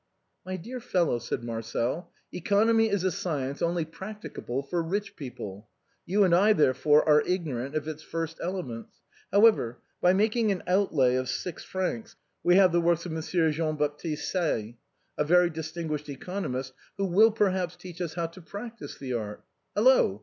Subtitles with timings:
[0.47, 5.69] "My dear fellow," said Marcel," economy is a science only practicable for rich people;
[6.07, 8.95] you and I, therefore, are ignorant of its first elements.
[9.31, 13.51] However, by making an outlay of six francs we can have the works of Monsieur
[13.51, 14.79] Jean Baptiste Say,
[15.19, 19.43] a very distinguished economist, who will perhaps teach us how to practice the art.
[19.75, 20.19] Hello